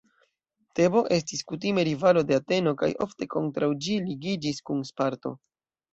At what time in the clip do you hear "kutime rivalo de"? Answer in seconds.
1.51-2.39